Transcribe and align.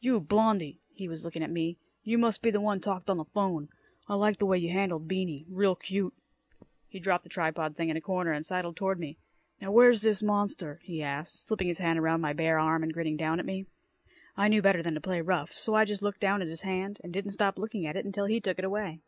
"You, 0.00 0.18
Blondie," 0.18 0.80
he 0.94 1.06
was 1.06 1.24
looking 1.24 1.44
at 1.44 1.50
me, 1.52 1.78
"you 2.02 2.18
must 2.18 2.42
be 2.42 2.50
the 2.50 2.60
one 2.60 2.80
talked 2.80 3.08
on 3.08 3.18
the 3.18 3.24
'phone. 3.24 3.68
I 4.08 4.16
liked 4.16 4.40
the 4.40 4.44
way 4.46 4.58
you 4.58 4.72
handled 4.72 5.06
Beany. 5.06 5.46
Real 5.48 5.76
cute." 5.76 6.12
He 6.88 6.98
dropped 6.98 7.22
the 7.22 7.30
tripod 7.30 7.76
thing 7.76 7.88
in 7.88 7.96
a 7.96 8.00
corner, 8.00 8.32
and 8.32 8.44
sidled 8.44 8.74
toward 8.74 8.98
me. 8.98 9.16
"Now 9.60 9.70
where's 9.70 10.02
this 10.02 10.24
monster?" 10.24 10.80
he 10.82 11.04
asked, 11.04 11.46
slipping 11.46 11.68
his 11.68 11.78
hand 11.78 12.00
around 12.00 12.20
my 12.20 12.32
bare 12.32 12.58
arm 12.58 12.82
and 12.82 12.92
grinning 12.92 13.16
down 13.16 13.38
at 13.38 13.46
me. 13.46 13.66
I 14.36 14.48
knew 14.48 14.60
better 14.60 14.82
than 14.82 14.94
to 14.94 15.00
play 15.00 15.20
rough, 15.20 15.52
so 15.52 15.74
I 15.76 15.84
just 15.84 16.02
looked 16.02 16.18
down 16.18 16.42
at 16.42 16.48
his 16.48 16.62
hand, 16.62 16.98
and 17.04 17.12
didn't 17.12 17.30
stop 17.34 17.56
looking 17.56 17.86
at 17.86 17.94
it 17.94 18.04
until 18.04 18.26
he 18.26 18.40
took 18.40 18.58
it 18.58 18.64
away. 18.64 18.98